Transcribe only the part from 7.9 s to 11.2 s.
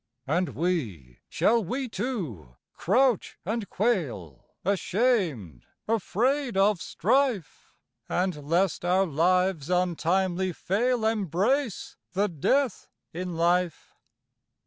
And lest our lives untimely fail